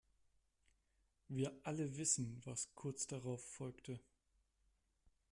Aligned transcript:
Wir 1.27 1.53
alle 1.61 1.95
wissen, 1.95 2.41
was 2.43 2.73
kurz 2.73 3.05
darauf 3.05 3.45
folgte. 3.51 3.99